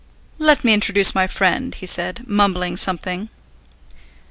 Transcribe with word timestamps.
"Let 0.39 0.63
me 0.63 0.73
introduce 0.73 1.13
my 1.13 1.27
friend," 1.27 1.75
he 1.75 1.85
said, 1.85 2.23
mumbling 2.27 2.75
something. 2.75 3.29